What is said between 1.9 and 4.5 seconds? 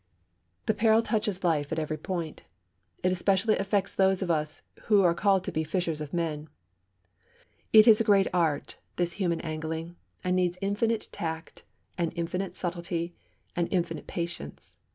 point. It especially affects those of